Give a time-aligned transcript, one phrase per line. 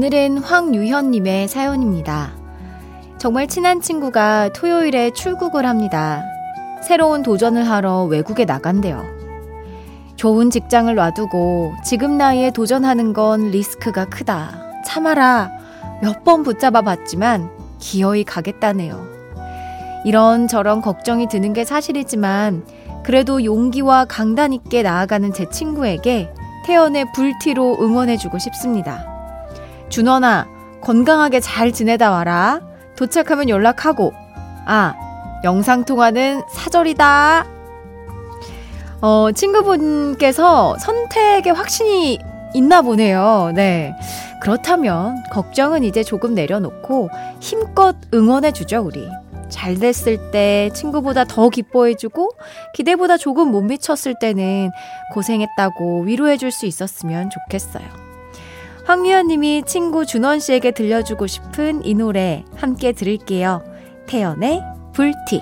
[0.00, 2.32] 오늘은 황유현님의 사연입니다.
[3.18, 6.24] 정말 친한 친구가 토요일에 출국을 합니다.
[6.82, 9.04] 새로운 도전을 하러 외국에 나간대요.
[10.16, 14.80] 좋은 직장을 놔두고 지금 나이에 도전하는 건 리스크가 크다.
[14.86, 15.50] 참아라.
[16.00, 19.06] 몇 번 붙잡아 봤지만 기어이 가겠다네요.
[20.06, 22.64] 이런저런 걱정이 드는 게 사실이지만
[23.04, 26.32] 그래도 용기와 강단 있게 나아가는 제 친구에게
[26.64, 29.09] 태연의 불티로 응원해주고 싶습니다.
[29.90, 30.48] 준원아,
[30.80, 32.60] 건강하게 잘 지내다 와라.
[32.96, 34.12] 도착하면 연락하고.
[34.66, 34.94] 아,
[35.44, 37.44] 영상통화는 사절이다.
[39.02, 42.18] 어, 친구분께서 선택에 확신이
[42.54, 43.52] 있나 보네요.
[43.54, 43.94] 네.
[44.40, 49.08] 그렇다면 걱정은 이제 조금 내려놓고 힘껏 응원해주죠, 우리.
[49.48, 52.30] 잘 됐을 때 친구보다 더 기뻐해주고
[52.74, 54.70] 기대보다 조금 못 미쳤을 때는
[55.12, 58.09] 고생했다고 위로해줄 수 있었으면 좋겠어요.
[58.90, 63.62] 황유연 님이 친구 준원 씨에게 들려주고 싶은 이 노래 함께 들을게요.
[64.08, 64.60] 태연의
[64.92, 65.40] 불티.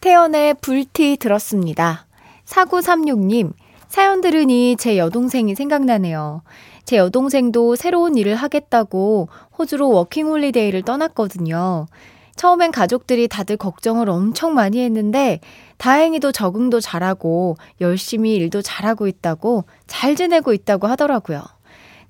[0.00, 2.06] 태연의 불티 들었습니다.
[2.46, 3.52] 4936님,
[3.88, 6.40] 사연 들으니 제 여동생이 생각나네요.
[6.86, 9.28] 제 여동생도 새로운 일을 하겠다고
[9.58, 11.88] 호주로 워킹홀리데이를 떠났거든요.
[12.36, 15.40] 처음엔 가족들이 다들 걱정을 엄청 많이 했는데
[15.78, 21.42] 다행히도 적응도 잘하고 열심히 일도 잘하고 있다고 잘 지내고 있다고 하더라고요.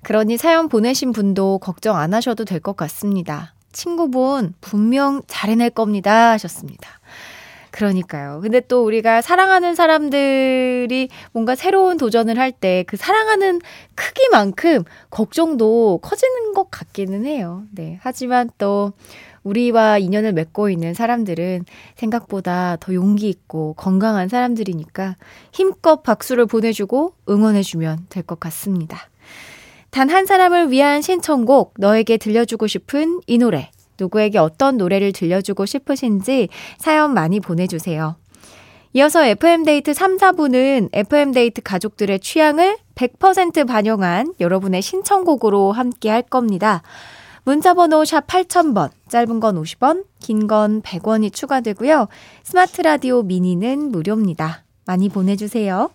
[0.03, 3.53] 그러니 사연 보내신 분도 걱정 안 하셔도 될 것 같습니다.
[3.71, 6.89] 친구분 분명 잘 해낼 겁니다 하셨습니다.
[7.71, 8.39] 그러니까요.
[8.43, 13.61] 근데 또 우리가 사랑하는 사람들이 뭔가 새로운 도전을 할 때 그 사랑하는
[13.95, 17.63] 크기만큼 걱정도 커지는 것 같기는 해요.
[17.71, 17.99] 네.
[18.03, 18.93] 하지만 또
[19.43, 21.65] 우리와 인연을 맺고 있는 사람들은
[21.95, 25.17] 생각보다 더 용기 있고 건강한 사람들이니까
[25.51, 29.09] 힘껏 박수를 보내주고 응원해주면 될 것 같습니다.
[29.91, 33.69] 단 한 사람을 위한 신청곡, 너에게 들려주고 싶은 이 노래.
[33.99, 36.49] 누구에게 어떤 노래를 들려주고 싶으신지
[36.79, 38.15] 사연 많이 보내주세요.
[38.93, 46.81] 이어서 FM데이트 3, 4부는 FM데이트 가족들의 취향을 100% 반영한 여러분의 신청곡으로 함께 할 겁니다.
[47.45, 52.07] 문자번호 샵 8000번, 짧은 건 50원, 긴 건 100원이 추가되고요.
[52.43, 54.63] 스마트 라디오 미니는 무료입니다.
[54.85, 55.89] 많이 보내주세요.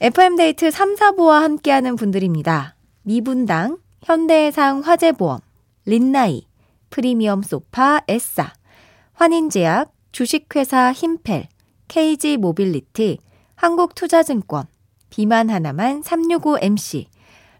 [0.00, 2.76] FM데이트 3, 4부와 함께하는 분들입니다.
[3.02, 5.40] 미분당, 현대해상 화재보험,
[5.84, 6.46] 린나이,
[6.90, 8.52] 프리미엄 소파 에싸,
[9.12, 11.48] 환인제약, 주식회사 힘펠,
[11.88, 13.18] KG 모빌리티,
[13.56, 14.66] 한국투자증권,
[15.10, 17.06] 비만 하나만 365MC,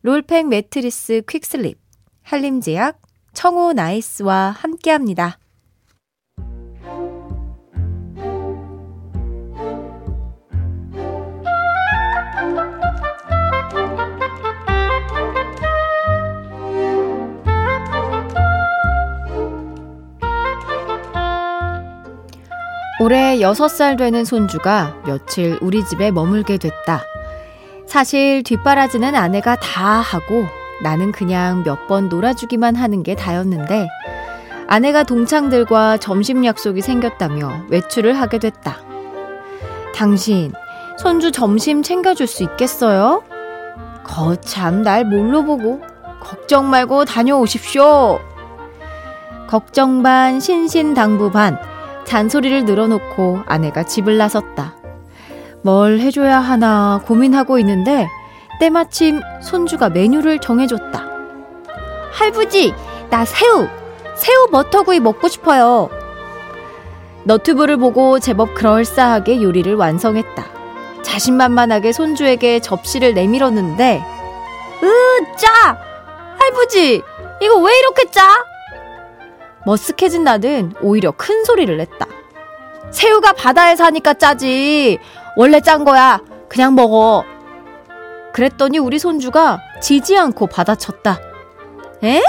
[0.02, 1.78] 롤팩 매트리스 퀵슬립,
[2.24, 3.00] 한림제약,
[3.34, 5.38] 청호 나이스와 함께합니다.
[23.00, 27.02] 올해 6살 되는 손주가 며칠 우리 집에 머물게 됐다.
[27.86, 30.46] 사실 뒷바라지는 아내가 다 하고
[30.82, 33.88] 나는 그냥 몇 번 놀아주기만 하는 게 다였는데
[34.66, 38.78] 아내가 동창들과 점심 약속이 생겼다며 외출을 하게 됐다.
[39.94, 40.52] 당신,
[40.98, 43.22] 손주 점심 챙겨줄 수 있겠어요?
[44.04, 45.80] 거참 날 뭘로 보고
[46.20, 48.18] 걱정 말고 다녀오십시오.
[49.46, 51.58] 걱정 반 신신당부 반
[52.04, 54.74] 잔소리를 늘어놓고 아내가 집을 나섰다.
[55.62, 58.08] 뭘 해줘야 하나 고민하고 있는데
[58.60, 61.04] 때마침 손주가 메뉴를 정해줬다.
[62.12, 62.74] 할부지,
[63.10, 63.66] 나 새우,
[64.16, 65.90] 새우 버터구이 먹고 싶어요.
[67.24, 70.44] 너튜브를 보고 제법 그럴싸하게 요리를 완성했다.
[71.02, 74.02] 자신만만하게 손주에게 접시를 내밀었는데,
[74.82, 75.78] 으, 짜!
[76.38, 77.02] 할부지,
[77.40, 78.44] 이거 왜 이렇게 짜?
[79.66, 82.06] 머쓱해진 나는 오히려 큰 소리를 냈다.
[82.90, 84.98] 새우가 바다에 사니까 짜지.
[85.36, 86.20] 원래 짠 거야.
[86.48, 87.24] 그냥 먹어.
[88.34, 91.20] 그랬더니 우리 손주가 지지 않고 받아쳤다.
[92.02, 92.20] 에?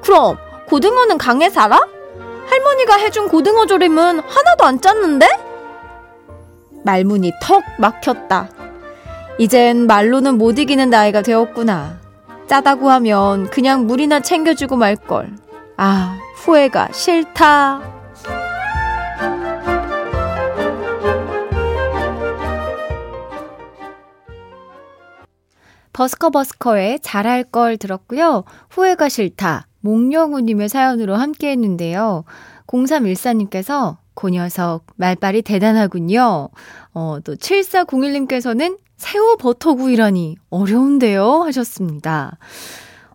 [0.00, 0.36] 그럼
[0.68, 1.80] 고등어는 강에 살아?
[2.48, 5.26] 할머니가 해준 고등어 조림은 하나도 안 짰는데?
[6.84, 8.48] 말문이 턱 막혔다.
[9.38, 11.98] 이젠 말로는 못 이기는 나이가 되었구나.
[12.46, 15.32] 짜다고 하면 그냥 물이나 챙겨주고 말걸.
[15.76, 17.97] 아, 후회가 싫다.
[25.98, 28.44] 버스커버스커의 잘할 걸 들었고요.
[28.70, 29.66] 후회가 싫다.
[29.80, 32.22] 몽영우님의 사연으로 함께 했는데요.
[32.68, 36.50] 0314님께서 그 녀석 말빨이 대단하군요.
[36.94, 42.38] 어, 또 7401님께서는 새우 버터구이라니 어려운데요 하셨습니다.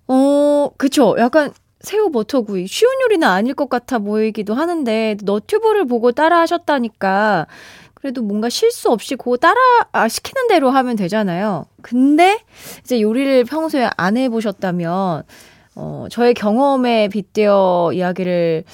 [0.08, 1.16] 어, 그쵸.
[1.20, 7.48] 약간 새우 버터구이 쉬운 요리는 아닐 것 같아 보이기도 하는데 너튜브를 보고 따라 하셨다니까
[8.04, 9.56] 그래도 뭔가 실수 없이 그 따라
[9.94, 11.68] 아, 시키는 대로 하면 되잖아요.
[11.82, 12.38] 근데
[12.82, 15.24] 이제 요리를 평소에 안 해보셨다면
[15.76, 18.66] 어, 저의 경험에 빗대어 이야기를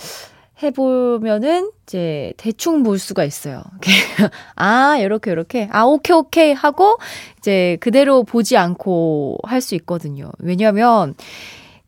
[0.63, 3.61] 해보면은 이제 대충 볼 수가 있어요.
[4.55, 6.97] 아, 이렇게 이렇게 아 오케이 오케이 하고
[7.37, 10.31] 이제 그대로 보지 않고 할 수 있거든요.
[10.39, 11.13] 왜냐하면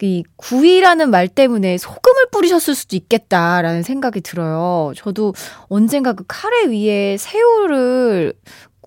[0.04, 4.94] 이 구이라는 말 때문에 소금을 뿌리셨을 수도 있겠다라는 생각이 들어요.
[4.96, 5.34] 저도
[5.70, 8.34] 언젠가 그 카레 위에 새우를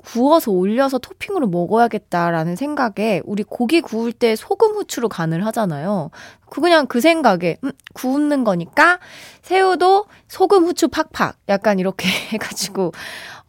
[0.05, 6.11] 구워서 올려서 토핑으로 먹어야겠다라는 생각에 우리 고기 구울 때 소금 후추로 간을 하잖아요.
[6.51, 9.01] 그 그냥 그 생각에 음, 구우는 거니까
[9.43, 12.93] 새우도 소금 후추 팍팍 약간 이렇게 해가지고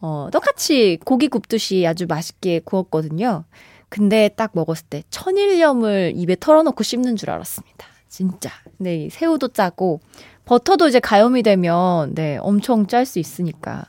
[0.00, 3.44] 어 똑같이 고기 굽듯이 아주 맛있게 구웠거든요.
[3.96, 7.86] 근데 딱 먹었을 때 천일염을 입에 털어놓고 씹는 줄 알았습니다.
[8.10, 8.50] 진짜.
[8.76, 10.00] 네, 새우도 짜고
[10.44, 13.86] 버터도 이제 가염이 되면 네, 엄청 짤 수 있으니까.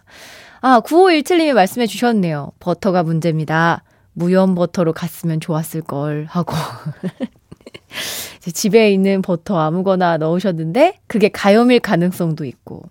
[0.62, 2.54] 아, 9517님이 말씀해 주셨네요.
[2.62, 3.84] 버터가 문제입니다.
[4.14, 6.56] 무염 버터로 갔으면 좋았을 걸 하고.
[8.54, 12.84] 집에 있는 버터 아무거나 넣으셨는데 그게 가염일 가능성도 있고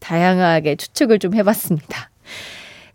[0.00, 2.10] 다양하게 추측을 좀 해봤습니다.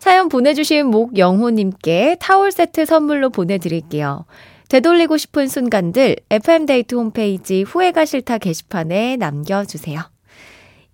[0.03, 4.25] 사연 보내주신 목영호님께 타월 세트 선물로 보내드릴게요.
[4.67, 10.01] 되돌리고 싶은 순간들 FM데이트 홈페이지 후회가 싫다 게시판에 남겨주세요.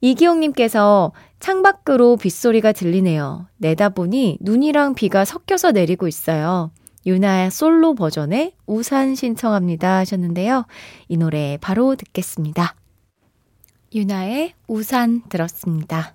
[0.01, 3.47] 이기용님께서 창밖으로 빗소리가 들리네요.
[3.57, 6.69] 내다보니 눈이랑 비가 섞여서 내리고 있어요.
[7.07, 10.67] 유나의 솔로 버전의 우산 신청합니다 하셨는데요.
[11.07, 12.75] 이 노래 바로 듣겠습니다.
[13.91, 16.13] 유나의 우산 들었습니다.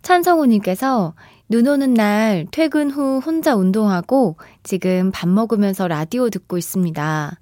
[0.00, 1.14] 찬성우님께서
[1.50, 7.40] 눈 오는 날 퇴근 후 혼자 운동하고 지금 밥 먹으면서 라디오 듣고 있습니다.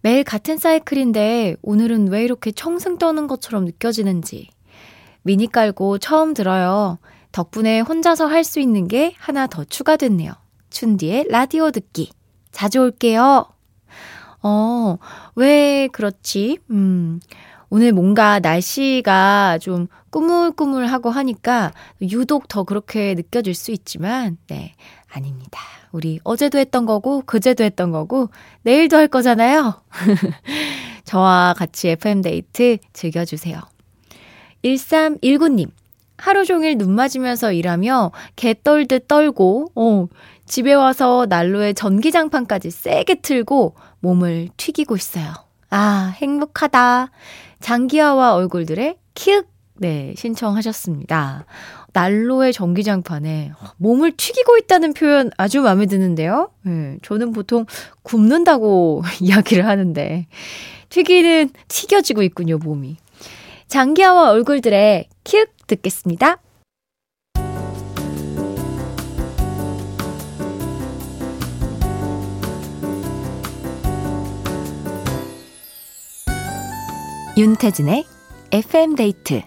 [0.00, 4.48] 매일 같은 사이클인데 오늘은 왜 이렇게 청승 떠는 것처럼 느껴지는지.
[5.22, 6.98] 미니 깔고 처음 들어요.
[7.32, 10.30] 덕분에 혼자서 할 수 있는 게 하나 더 추가됐네요.
[10.70, 12.12] 춘디의 라디오 듣기.
[12.52, 13.44] 자주 올게요.
[14.40, 14.98] 어,
[15.34, 16.58] 왜 그렇지?
[16.70, 17.18] 음,
[17.70, 21.72] 오늘 뭔가 날씨가 좀 꾸물꾸물하고 하니까
[22.02, 24.74] 유독 더 그렇게 느껴질 수 있지만, 네,
[25.12, 25.60] 아닙니다.
[25.92, 28.30] 우리 어제도 했던 거고, 그제도 했던 거고,
[28.62, 29.82] 내일도 할 거잖아요.
[31.04, 33.60] 저와 같이 FM데이트 즐겨주세요.
[34.64, 35.70] 1319님,
[36.16, 40.08] 하루 종일 눈 맞으면서 일하며 개 떨듯 떨고, 어,
[40.46, 45.34] 집에 와서 난로에 전기장판까지 세게 틀고 몸을 튀기고 있어요.
[45.70, 47.10] 아, 행복하다.
[47.60, 49.46] 장기하와 얼굴들의 키읔
[49.80, 51.46] 네, 신청하셨습니다.
[51.92, 56.50] 난로의 전기장판에 몸을 튀기고 있다는 표현 아주 마음에 드는데요.
[56.62, 57.64] 네, 저는 보통
[58.02, 60.26] 굽는다고 이야기를 하는데
[60.88, 62.96] 튀기는 튀겨지고 있군요, 몸이.
[63.68, 66.38] 장기하와 얼굴들의 키읔 듣겠습니다.
[77.38, 78.04] 윤태진의
[78.50, 79.42] FM데이트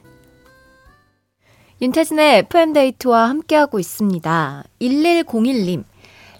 [1.81, 4.63] 윤태진의 FM데이트와 함께하고 있습니다.
[4.79, 5.83] 1101님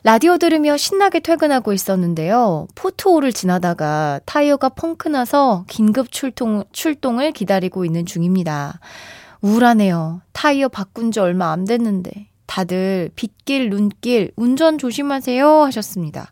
[0.03, 2.67] 라디오 들으며 신나게 퇴근하고 있었는데요.
[2.75, 8.79] 포토홀을 지나다가 타이어가 펑크 나서 긴급 출동, 출동을 기다리고 있는 중입니다.
[9.41, 10.22] 우울하네요.
[10.31, 12.29] 타이어 바꾼 지 얼마 안 됐는데.
[12.46, 16.31] 다들 빗길, 눈길, 운전 조심하세요 하셨습니다.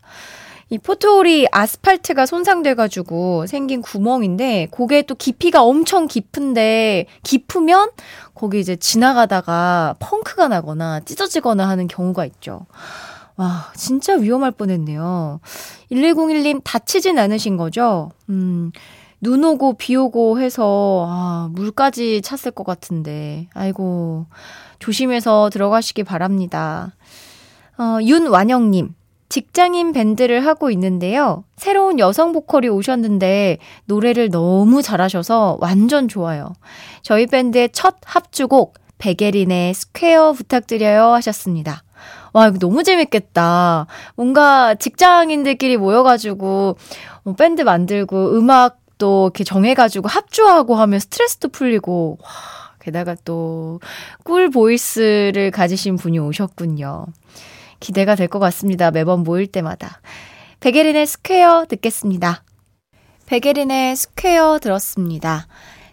[0.72, 7.90] 이 포토홀이 아스팔트가 손상돼가지고 생긴 구멍인데, 그게 또 깊이가 엄청 깊은데, 깊으면
[8.34, 12.66] 거기 이제 지나가다가 펑크가 나거나 찢어지거나 하는 경우가 있죠.
[13.36, 15.40] 와, 진짜 위험할 뻔했네요.
[15.90, 18.12] 1101님 다치진 않으신 거죠?
[18.28, 18.70] 음,
[19.20, 23.48] 눈 오고 비 오고 해서, 아, 물까지 찼을 것 같은데.
[23.54, 24.26] 아이고,
[24.78, 26.94] 조심해서 들어가시기 바랍니다.
[27.76, 28.94] 어, 윤완영님.
[29.30, 31.44] 직장인 밴드를 하고 있는데요.
[31.56, 36.52] 새로운 여성 보컬이 오셨는데 노래를 너무 잘하셔서 완전 좋아요.
[37.02, 41.84] 저희 밴드의 첫 합주곡 백예린의 Square 부탁드려요 하셨습니다.
[42.32, 43.86] 와, 이거 너무 재밌겠다.
[44.16, 46.76] 뭔가 직장인들끼리 모여가지고,
[47.24, 52.28] 뭐 밴드 만들고, 음악도 이렇게 정해가지고 합주하고 하면 스트레스도 풀리고, 와,
[52.80, 53.80] 게다가 또,
[54.22, 57.06] 꿀 voice를 가지신 분이 오셨군요.
[57.80, 58.90] 기대가 될 것 같습니다.
[58.90, 60.00] 매번 모일 때마다.
[60.60, 62.44] 백예린의 Square 듣겠습니다.
[63.26, 65.46] 백예린의 Square 들었습니다.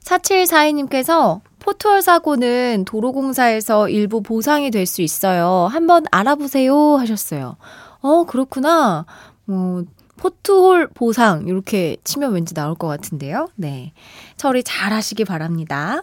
[0.03, 5.67] 4742님께서 포트홀 사고는 도로공사에서 일부 보상이 될 수 있어요.
[5.71, 7.57] 한번 알아보세요 하셨어요.
[8.01, 9.05] 어, 그렇구나.
[9.45, 9.83] 뭐,
[10.17, 13.49] 포트홀 보상, 이렇게 치면 왠지 나올 것 같은데요.
[13.55, 13.93] 네.
[14.35, 16.01] 처리 잘 하시기 바랍니다.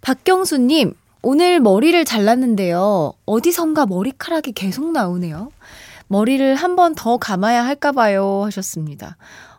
[0.00, 3.12] 박경수님, 오늘 머리를 잘랐는데요.
[3.26, 5.50] 어디선가 머리카락이 계속 나오네요.
[6.08, 8.42] 머리를 한 번 더 감아야 할까봐요.
[8.44, 9.16] 하셨습니다.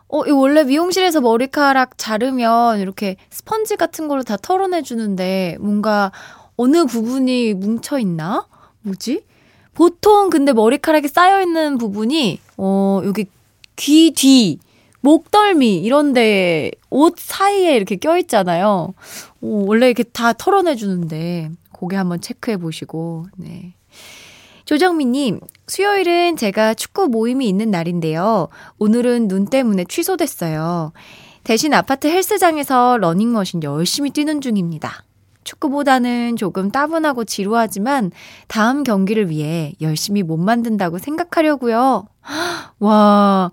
[0.08, 6.12] 어, 이 원래 미용실에서 머리카락 자르면 이렇게 스펀지 같은 걸로 다 털어내주는데 뭔가
[6.56, 8.46] 어느 부분이 뭉쳐있나?
[8.82, 9.24] 뭐지?
[9.74, 13.24] 보통 근데 머리카락이 쌓여있는 부분이, 어, 여기
[13.76, 14.58] 귀 뒤,
[15.02, 18.66] 목덜미, 이런데 옷 사이에 이렇게 껴있잖아요.
[18.68, 18.94] 어,
[19.40, 23.74] 원래 이렇게 다 털어내주는데, 고개 한번 체크해 보시고, 네.
[24.64, 28.48] 조정미님, 수요일은 제가 축구 모임이 있는 날인데요.
[28.78, 30.92] 오늘은 눈 때문에 취소됐어요.
[31.44, 35.04] 대신 아파트 헬스장에서 러닝머신 열심히 뛰는 중입니다.
[35.44, 38.12] 축구보다는 조금 따분하고 지루하지만
[38.46, 42.06] 다음 경기를 위해 열심히 몸 만든다고 생각하려고요.
[42.78, 43.50] 와,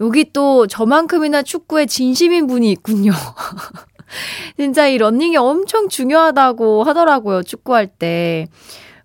[0.00, 3.12] 여기 또 저만큼이나 축구에 진심인 분이 있군요.
[4.56, 7.42] 진짜 이 러닝이 엄청 중요하다고 하더라고요.
[7.42, 8.46] 축구할 때.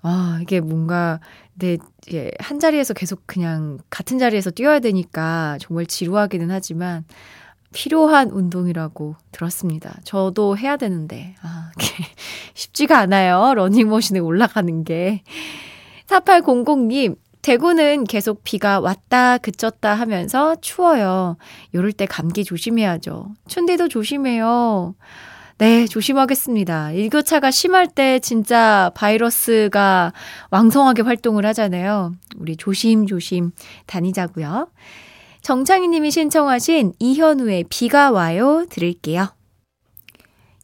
[0.01, 1.19] 아, 이게 뭔가
[1.57, 7.05] 근데 이제 한 자리에서 계속 그냥 같은 자리에서 뛰어야 되니까 정말 지루하기는 하지만
[7.73, 9.99] 필요한 운동이라고 들었습니다.
[10.05, 11.71] 저도 해야 되는데, 아,
[12.53, 13.53] 쉽지가 않아요.
[13.53, 15.23] 러닝머신에 올라가는 게.
[16.07, 21.37] 4800님, 대구는 계속 비가 왔다 그쳤다 하면서 추워요.
[21.75, 23.27] 요럴 때 감기 조심해야죠.
[23.47, 24.95] 춘디도 조심해요.
[25.59, 26.93] 네, 조심하겠습니다.
[26.93, 30.11] 일교차가 심할 때 진짜 바이러스가
[30.49, 32.15] 왕성하게 활동을 하잖아요.
[32.35, 33.51] 우리 조심조심
[33.85, 34.69] 다니자고요.
[35.43, 39.27] 정창희 님이 신청하신 이현우의 비가 와요 들을게요.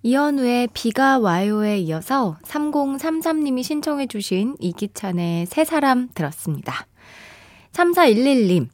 [0.03, 6.87] 이현우의 비가 와요에 이어서 3033님이 신청해 주신 이기찬의 새 사람 들었습니다.
[7.71, 8.67] 3411님,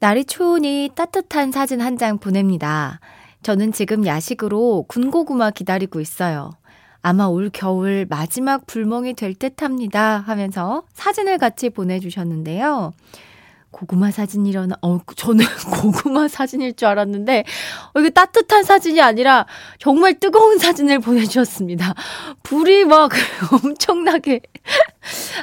[0.00, 2.98] 날이 추우니 따뜻한 사진 한 장 보냅니다.
[3.42, 6.50] 저는 지금 야식으로 군고구마 기다리고 있어요.
[7.02, 10.24] 아마 올 겨울 마지막 불멍이 될 듯 합니다.
[10.26, 12.94] 하면서 사진을 같이 보내주셨는데요.
[13.74, 15.44] 고구마 사진이려나, 어, 저는
[15.82, 17.44] 고구마 사진일 줄 알았는데,
[17.92, 19.46] 어, 이거 따뜻한 사진이 아니라
[19.78, 21.94] 정말 뜨거운 사진을 보내주셨습니다.
[22.44, 23.10] 불이 막
[23.64, 24.40] 엄청나게,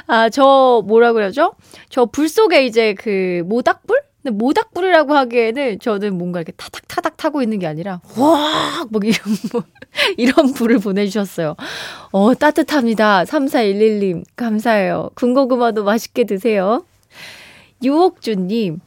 [0.06, 1.52] 아, 저 뭐라 그러죠?
[1.90, 3.96] 저 불 속에 이제 그 모닥불?
[4.22, 8.88] 근데 모닥불이라고 하기에는 저는 뭔가 이렇게 타닥타닥 타고 있는 게 아니라 확!
[8.90, 9.18] 막 이런,
[9.52, 9.62] 뭐,
[10.16, 11.56] 이런 불을 보내주셨어요.
[12.12, 13.24] 어, 따뜻합니다.
[13.24, 14.24] 3411님.
[14.36, 15.10] 감사해요.
[15.16, 16.84] 군고구마도 맛있게 드세요.
[17.82, 18.80] 유옥주님.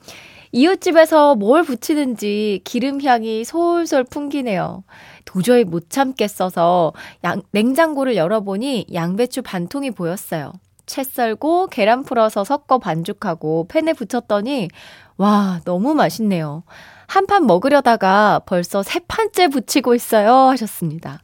[0.51, 4.83] 이웃집에서 뭘 부치는지 기름 향이 솔솔 풍기네요.
[5.25, 6.93] 도저히 못 참겠어서
[7.25, 10.53] 양, 냉장고를 열어보니 양배추 반 통이 보였어요.
[10.85, 14.69] 채 썰고 계란 풀어서 섞어 반죽하고 팬에 붙였더니
[15.17, 16.63] 와, 너무 맛있네요.
[17.07, 20.31] 한 판 먹으려다가 벌써 세 판째 붙이고 있어요.
[20.51, 21.19] 하셨습니다.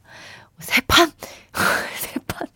[0.58, 1.10] 세 판?
[1.96, 2.46] 세 판?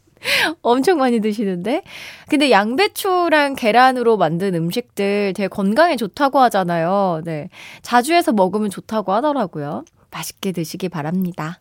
[0.63, 1.83] 엄청 많이 드시는데?
[2.29, 7.23] 근데 양배추랑 계란으로 만든 음식들 되게 건강에 좋다고 하잖아요.
[7.25, 7.49] 네.
[7.83, 9.85] 자주 해서 먹으면 좋다고 하더라고요.
[10.11, 11.61] 맛있게 드시기 바랍니다.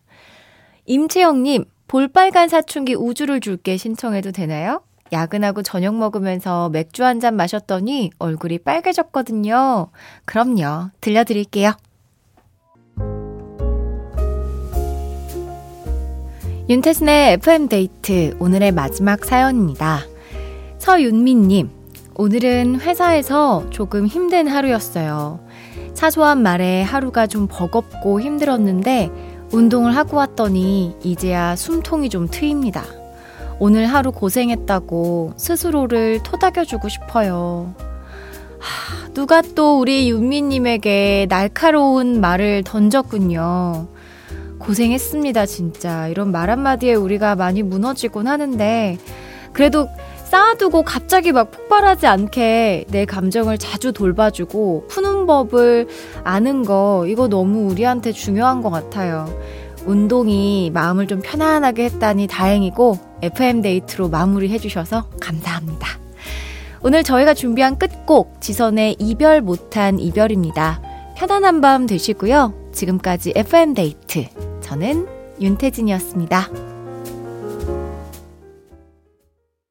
[0.86, 4.82] 임채영님, 볼빨간 사춘기 우주를 줄게 신청해도 되나요?
[5.12, 9.90] 야근하고 저녁 먹으면서 맥주 한 잔 마셨더니 얼굴이 빨개졌거든요.
[10.24, 10.90] 그럼요.
[11.00, 11.72] 들려드릴게요.
[16.68, 20.00] 윤태순의 FM데이트 오늘의 마지막 사연입니다.
[20.78, 21.70] 서윤미님,
[22.16, 25.38] 오늘은 회사에서 조금 힘든 하루였어요.
[25.94, 29.12] 사소한 말에 하루가 좀 버겁고 힘들었는데
[29.52, 32.82] 운동을 하고 왔더니 이제야 숨통이 좀 트입니다.
[33.60, 37.76] 오늘 하루 고생했다고 스스로를 토닥여주고 싶어요.
[38.58, 43.86] 하, 누가 또 우리 윤미님에게 날카로운 말을 던졌군요.
[44.58, 46.08] 고생했습니다, 진짜.
[46.08, 48.98] 이런 말 한마디에 우리가 많이 무너지곤 하는데,
[49.52, 49.88] 그래도
[50.24, 55.86] 쌓아두고 갑자기 막 폭발하지 않게 내 감정을 자주 돌봐주고 푸는 법을
[56.24, 59.28] 아는 거, 이거 너무 우리한테 중요한 것 같아요.
[59.86, 65.86] 운동이 마음을 좀 편안하게 했다니 다행이고, FM데이트로 마무리 해주셔서 감사합니다.
[66.82, 70.80] 오늘 저희가 준비한 끝곡, 지선의 이별 못한 이별입니다.
[71.16, 72.70] 편안한 밤 되시고요.
[72.72, 74.26] 지금까지 FM데이트.
[74.60, 75.06] 저는
[75.40, 76.65] 윤태진이었습니다.